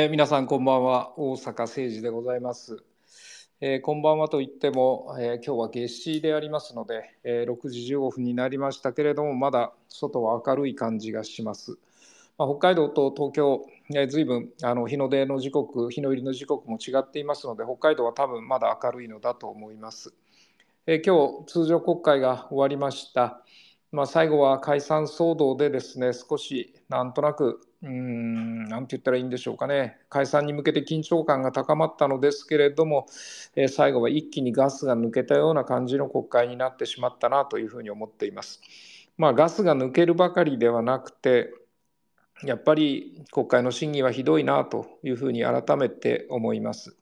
[0.00, 1.18] えー皆さんこんばんは。
[1.18, 2.84] 大阪誠二でございます、
[3.60, 11.78] えーこんばんはといっても、えー今日は夏至でありますので、え6時15分になりましたけれどもまだ外は明るい感じがします、
[12.38, 20.14] まあ、北海道と東京、えー、随分あの日の出の時刻日の入りの時刻も違っていますので北海道は多分まだ明るいのだと思います、
[20.86, 23.42] えー今日通常国会が終わりました。
[23.90, 33.06] まあ、最後は解散騒動でですね、少しなんとなく、うん、なんて言ったらいいんでしょうかね、解散に向けて緊張感が高まったのですけれども、
[33.54, 38.60] えー最後は一気にガスが抜けたような感じの国会になってしまったなというふうに思っています。
[39.16, 41.52] まあ、ガスが抜けるばかりではなくて、
[42.42, 46.96] やっぱり国会の審議はひどいなというふうに改めて思います。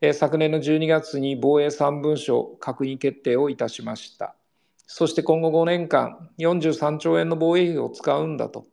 [0.00, 4.34] えー昨年の12月に防衛3文書閣議決定をいたしました。
[4.86, 8.66] そして今後5年間、43兆円の防衛費を使うんだと、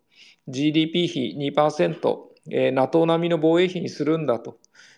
[0.47, 2.17] GDP 比2%、
[2.51, 4.57] えー NATO 並みの防衛費にするんだと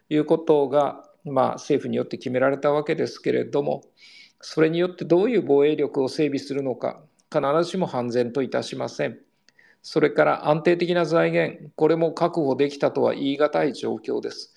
[0.09, 3.83] いうことが、まあ、政府によって決められたわけですけれども、
[4.41, 9.19] それによってどういう防衛力を整備するのか、必ずしも判然といたしません。
[9.81, 14.53] それから安定的な財源、これも確保できたとは言い難い状況です。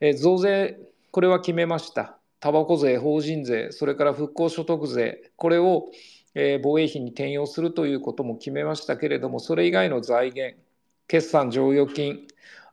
[0.00, 0.78] えー増税、
[1.10, 2.18] これは決めました。
[2.40, 5.86] タバコ税、法人税、それから復興所得税、これを、
[6.34, 10.56] 防衛費に転用するということも決めましたけれども、それ以外の財源、
[11.08, 12.26] 決算剰余金、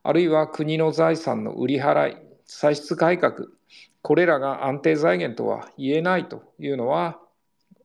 [0.03, 3.47] あるいは国の財産の売り払い、歳出改革、
[4.01, 7.19] これらが安定財源とは言えないというのは、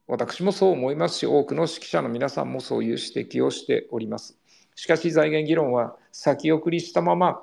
[0.07, 4.37] 私もそう思いますし、多くの識者の皆さんもそういう指摘をしております。
[4.75, 7.43] しかし、財源議論は先送りしたまま、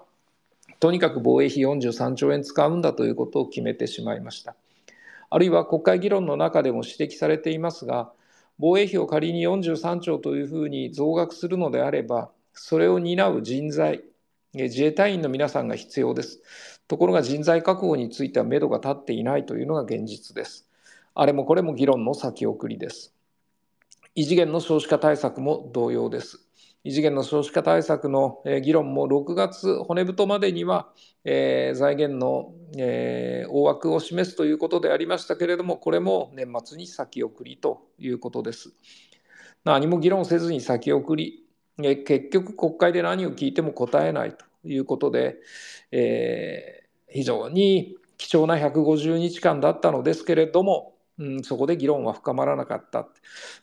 [0.80, 4.56] とにかく防衛費43兆円使うんだということを決めてしまいました。
[5.30, 8.12] あるいは国会議論の中でも指摘されていますが、
[8.60, 14.04] 防衛費を仮に43兆というふうに増額するのであれば、それを担う人材、
[14.54, 16.42] 自衛隊員の皆さんが必要です。
[16.90, 20.68] ところが人材確保については目処が立っていないというのが現実です。
[21.16, 23.14] あれもこれも議論の先送りです。
[24.14, 26.49] 異次元の少子化対策も同様です。
[26.84, 30.94] 異次元の少子化対策の議論も6月骨太までには、
[31.26, 38.74] えー財源の、えー大枠を示すということでありましたけれども、これも年末に先送りということです。
[39.66, 41.46] 何も議論せずに先送り、
[41.80, 45.38] えー結局国会で何を聞いても答えないということで、
[45.92, 53.10] えー非常に貴重な150日間だったのですけれども、うん、そこで議論は深まらなかった。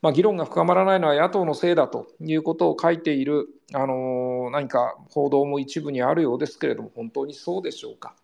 [0.03, 8.15] まあ、議論が深まらないのは野党のせいだということを書いている、あのー何か報道も一部にあるようですけれども、本当にそうでしょうか。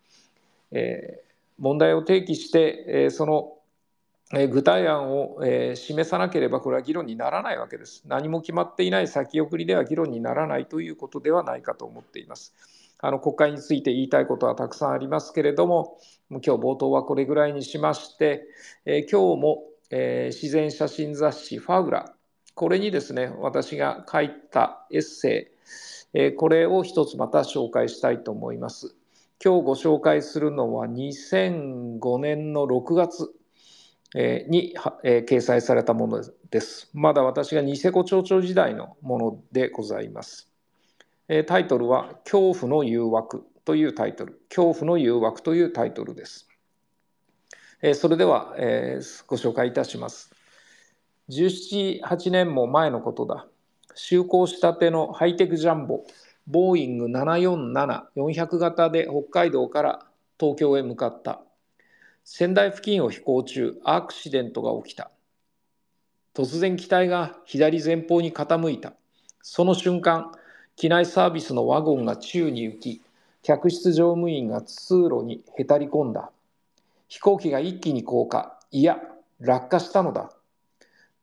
[0.71, 3.57] えー問題を提起して、えーその、
[4.35, 8.03] え具体案を、え示さなければ、これは議論にならないわけです。
[8.07, 12.55] 何も決まっていない先送りでは議論にならないということではないかと思っています。
[13.05, 15.97] あの国会について言いたいことはたくさんありますけれども、
[16.29, 18.45] 今日冒頭はこれぐらいにしまして、
[18.85, 22.13] えー今日も、えー自然写真雑誌ファウラ、
[22.55, 25.51] これにですね、私が書いたエッセ
[26.13, 28.95] イ、えーこれを一つまた紹介したいと思います。
[29.43, 33.33] 今日ご紹介するのは2005年の6月
[34.47, 36.89] に、掲載されたものです。
[36.93, 40.52] まだ私がニセコ町長時代のものでございます。
[41.27, 46.47] えタイトルは「恐怖の誘惑」というタイトル「恐怖の誘惑」というタイトルです。
[47.81, 50.33] えそれでは、えご紹介いたします。
[51.29, 53.47] 17、8年も前のことだ。
[53.95, 56.05] 就航したてのハイテクジャンボ、
[56.47, 60.05] ボーイング747-400型で北海道から
[60.39, 61.41] 東京へ向かった。
[62.25, 65.11] 仙台付近を飛行中、アクシデントが起きた。
[66.33, 68.93] 突然機体が左前方に傾いた。
[69.41, 70.31] その瞬間、
[70.75, 73.01] 機内サービスのワゴンが宙に浮き、
[73.41, 76.31] 客室乗務員が通路にへたり込んだ。
[77.07, 78.97] 飛行機が一気に降下、いや、
[79.39, 80.31] 落下したのだ。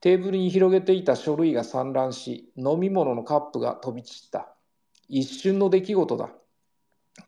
[0.01, 4.55] テーブルに広げていた書類が散乱し、飲み物のカップが飛び散った。
[5.09, 6.31] 一瞬の出来事だ。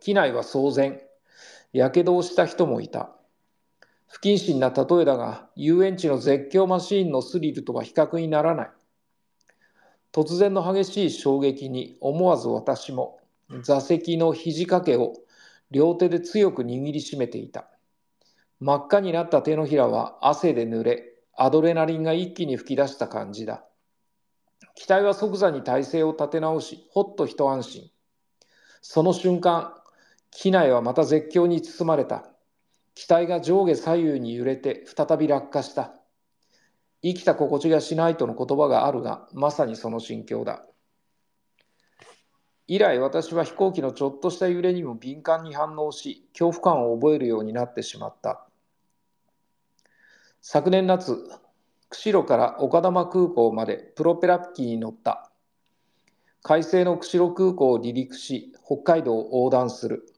[0.01, 1.01] 機内は騒然。
[1.73, 3.11] やけどをした人もいた。
[4.07, 8.71] 不謹慎な例えだが、遊園地の絶叫マシーンのスリルとは比較にならない。
[10.13, 13.19] 突然の激しい衝撃に思わず私も
[13.63, 15.15] 座席の肘掛けを
[15.71, 17.67] 両手で強く握りしめていた。
[18.61, 23.65] 真っ赤になった手のひらは汗で濡れ、アドレナリンが一気に噴き出した感じだ。
[24.75, 27.91] 機体は即座に体勢を立て直し、ほっと一安心。
[28.83, 29.75] その瞬間、
[30.31, 32.31] 機内はまた絶叫に包まれた。
[32.95, 36.02] 機体が上下左右に揺れて再び落下した。
[37.03, 40.65] 生きた心地がしないとの言葉があるが、まさにその心境だ。
[42.69, 48.47] 以来私は飛行機のちょっとした揺れにも敏感に反応し恐怖感を覚えるようになってしまった。
[50.41, 51.19] 昨年夏
[51.89, 55.31] 釧路から丘珠空港までプロペラ機に乗った。
[56.43, 60.12] 快晴の釧路空港を離陸し北海道を横断する。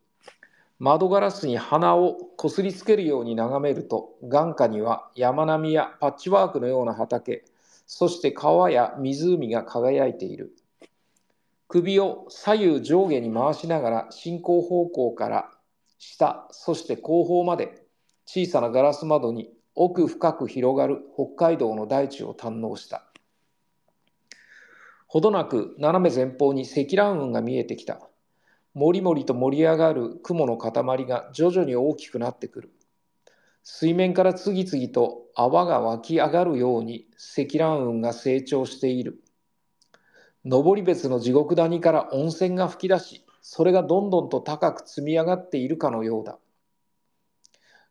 [0.79, 7.44] 窓ガラスに鼻をこすりつけるように眺めると眼下には山並みやパッチワークのような畑
[7.87, 10.55] そして川や湖が輝いている
[11.69, 15.50] 首を左右上下に回しながら進行方向から
[15.99, 17.85] 下そして後方まで
[18.27, 23.05] 小さなガラス窓に奥深く広がる北海道の大地を堪能した。
[25.06, 28.00] ほどなく斜め前方に積乱雲が見えてきた。
[28.75, 32.73] もりもりと盛り上がる雲の塊が徐々に大きくなってくる。
[33.62, 39.23] 水面から次々と泡が湧き上がるように積乱雲が成長している。
[40.44, 46.38] 登別の地獄谷から温泉が噴き出し、それがどんどんと高く積み上がっているかのようだ。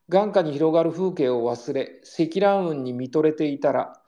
[0.10, 4.02] 眼下に広がる風景を忘れ積乱雲に見とれていたら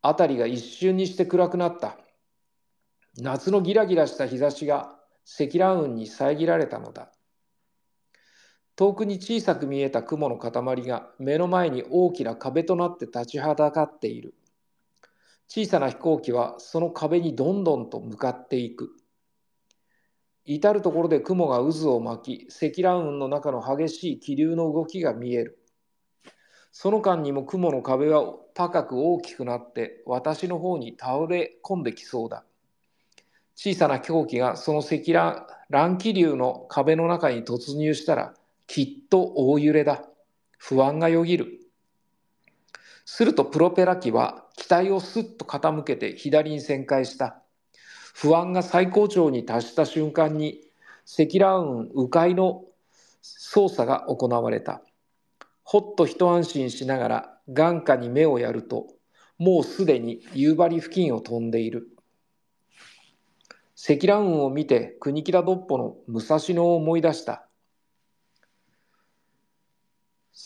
[0.00, 1.98] 辺りが一瞬にして暗くなった
[3.18, 7.12] 夏のギラギラした日差しが積乱雲に遮られたのだ。
[8.74, 10.52] 遠くに小さく見えた雲の塊
[10.86, 14.34] が目の前に大きな壁となって立ちはだかっている。
[15.46, 18.90] 小さな飛行機はその壁にどんどんと向かっていく。
[20.44, 25.58] 至る所で雲が渦を巻き積乱雲の中の激しい気流の動きが見える。
[26.72, 32.44] その間にも雲の壁は高く大きくなって私の方に倒れ込んできそうだ。
[33.62, 38.34] 小さな狂気がその積乱乱気流の壁の中に突入したら
[38.66, 40.02] きっと大揺れだ
[40.58, 41.60] 不安がよぎる
[43.04, 47.42] するとプロペラ機は機体をすっと傾けて左に旋回した
[48.14, 50.60] 不安が最高潮に達した瞬間に
[51.04, 52.64] 積乱雲迂回の
[53.22, 54.82] 操作が行われた。
[55.62, 58.88] ほっと一安心しながら眼下に目をやると、
[59.38, 61.91] もうすでに夕張付近を飛んでいる。
[63.84, 67.48] 積乱雲を見て国木田どっぽの武蔵野を思い出した。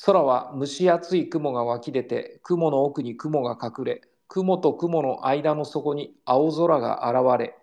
[0.06, 7.58] 空は蒸し暑い雲が湧き出て、雲の奥に雲が隠れ、雲と雲の間の底に青空が現れ、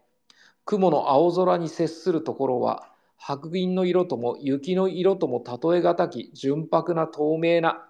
[0.64, 7.84] 雲の青空に接するところは、白銀の色とも雪の色とも例えがたき純白な透明な、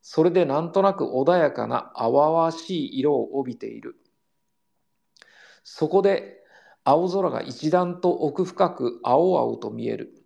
[0.00, 3.96] それでなんとなく穏やかな淡々しい色を帯びている。
[5.64, 6.45] そこで
[6.88, 10.22] 青空が一段と奥深く青々と見える。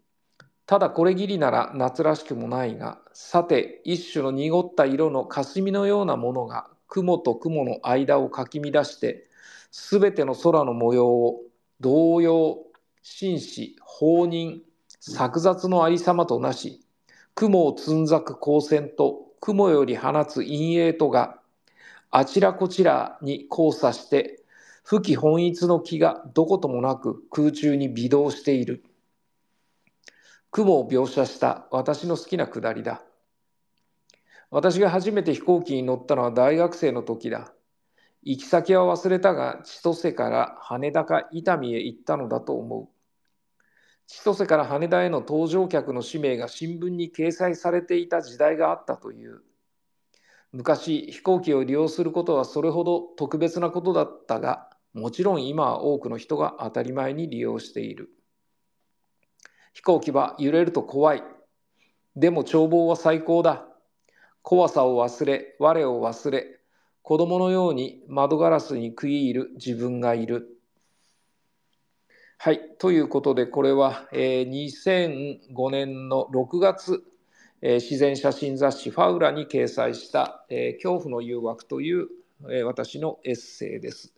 [0.67, 9.27] ただこれぎりなら夏らしくもないが、さて一種の濁った色の霞のようなものが雲と雲の間をかき乱して、
[9.71, 11.41] すべての空の模様を
[11.81, 12.59] 同様、
[13.03, 14.61] 紳士、放任、
[15.01, 16.85] 作雑のありさまとなし、
[17.35, 21.39] 雲をつんざく光線と雲より放つ陰影とが、
[22.11, 24.40] あちらこちらに交差して、
[24.83, 28.85] 不起本一の気がどこともなく空中に微動している。
[30.51, 33.03] 雲を描写した私の好きなくだりだ。
[34.51, 37.53] 私が初めて飛行機に乗ったのは大学生の時だ。
[38.23, 42.89] 行き先は忘れたが、千歳から羽田か伊丹へ行ったのだと思う。
[44.09, 49.43] 千歳から羽田への搭乗客の氏名が新聞に掲載されていた時代があったという。
[50.53, 58.11] 昔、飛行機を利用することはそれほど特別なことだったが、もちろん今は多くの人が当たり前に利用している。
[59.73, 61.23] 飛行機は揺れると怖い。
[62.17, 63.67] でも眺望は最高だ。
[64.43, 66.61] 怖さを忘れ、我を忘れ、
[67.03, 70.49] 子供のように窓ガラスに食い入る自分がいる。
[72.39, 72.61] はい。
[72.79, 74.51] ということで、これは、えー、
[75.51, 77.05] 2005年の6月、
[77.63, 82.09] えー、自然写真雑誌ファウラに掲載した、えー、恐怖の誘惑という、
[82.49, 84.13] えー、私のエッセイです。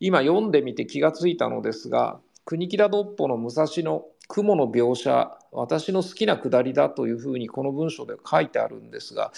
[0.00, 9.32] 今読んでみて気がついたのですが、国木田どっぽの武蔵野雲の描写私の好きなくだりだというふうにこの文章で書いてあるんですが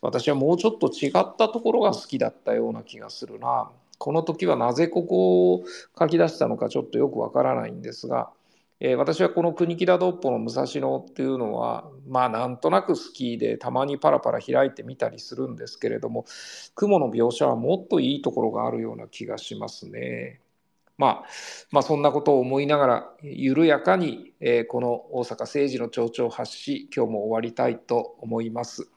[0.00, 5.64] 私はもうちょっと違ったところが好きだったような気がするなこの時はなぜここを
[5.98, 8.30] 書き出したのかちょっとよくわからないんですが、
[8.80, 16.24] えー、私はこの国木田どっぽの武蔵野っていうのはまあなんとなく好きでたまにパラパラ開いてみたりするんですけれども
[16.74, 20.40] 雲の描写はもっといいところがあるような気がしますね。
[20.96, 21.24] まあ、
[21.70, 28.90] まあ、そんなことを思いながら、緩やかに、えー、この大阪政治の町長発し、今日も終わりたいと思います。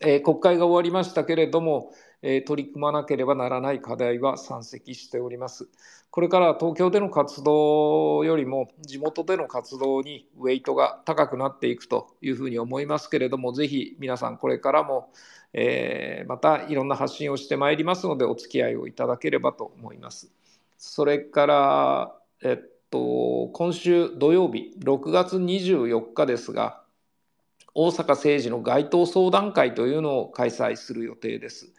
[0.00, 1.92] え国会が終わりましたけれども、
[2.26, 5.68] え取り組まなければならない課題は山積しております。
[6.10, 15.12] これから東京での活動よりも地元での活動にウェイトが高くなっていくというふうに思いますけれども、ぜひ皆さんこれからも、
[15.52, 20.32] えまたいろんな発信をしてまいりますので、お付き合いをいただければと思います。
[20.78, 26.80] それから、えっと、今週土曜日、6月24日ですが、
[27.74, 31.74] 大阪政治の街頭相談会というのを開催する予定です。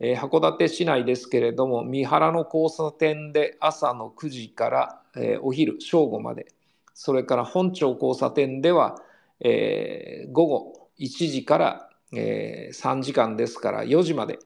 [0.00, 6.46] えー、函館市内ですけれども、三原の交差点で朝の9時から、えー、お昼正午まで、
[6.94, 8.96] それから本町交差点では、
[9.40, 14.38] えー、午後1時から、え3時間ですから4時まで、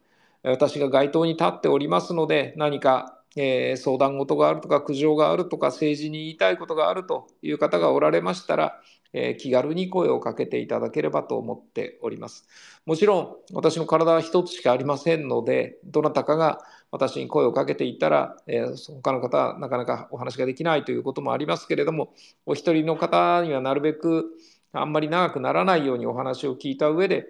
[0.42, 8.80] 私が街頭に立っておりますので、何かえ、相談事があるとか苦情があるとか政治に言いたいことがあるという方がおられましたら、
[9.12, 12.46] えー、気軽に声をかけていただければと思っております。
[12.86, 22.14] もちろん私の体は一つしかありませんので、どなたかが私に声をかけていたら、えー、他の方はなかなかお話ができないということもありますけれども、
[22.46, 24.26] お一人の方にはなるべく
[24.72, 27.26] あんまり長くならないようにお話を聞いた上で、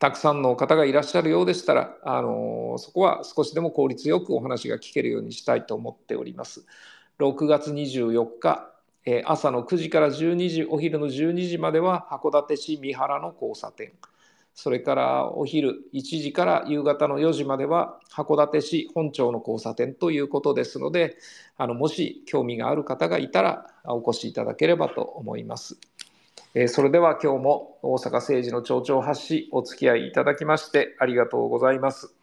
[0.00, 6.66] たくさんの方がいらっしゃるようでしたら、あのそこは少しでも効率よくお話が聞けるようにしたいと思っております。
[7.18, 8.70] 6月24日、
[9.10, 13.92] え朝の9時から12時、お昼の12時までは函館市三原の交差点。
[14.54, 21.16] それからお昼1時から夕方の4時までは函館市本町の交差点ということですので、
[21.56, 25.78] あのもし興味がある方がいたらお越しいただければと思います。
[26.52, 32.14] えそれでは今日も大阪政治の町長発しお付き合いいただきましてありがとうございます。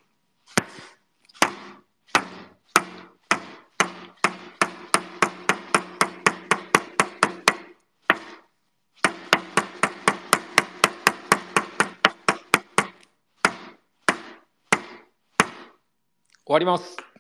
[16.46, 17.15] 終わります。